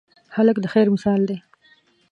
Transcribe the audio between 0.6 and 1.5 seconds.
د خیر مثال دی.